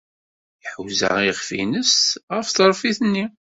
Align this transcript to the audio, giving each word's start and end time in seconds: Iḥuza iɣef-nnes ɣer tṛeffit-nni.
Iḥuza 0.65 1.09
iɣef-nnes 1.23 1.95
ɣer 2.33 2.43
tṛeffit-nni. 2.47 3.25